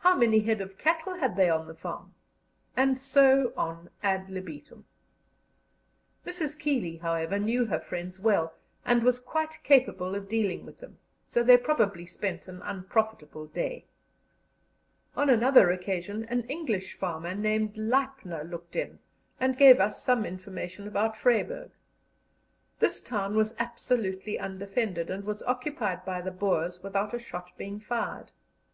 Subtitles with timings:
[0.00, 2.12] How many head of cattle had they on the farm?
[2.76, 4.84] And so on ad libitum.
[6.26, 6.58] Mrs.
[6.58, 8.52] Keeley, however, knew her friends well,
[8.84, 13.86] and was quite capable of dealing with them, so they probably spent an unprofitable day.
[15.16, 18.98] On another occasion an English farmer named Leipner looked in,
[19.40, 21.70] and gave us some information about Vryburg.
[22.78, 27.80] This town was absolutely undefended, and was occupied by the Boers without a shot being
[27.80, 28.32] fired.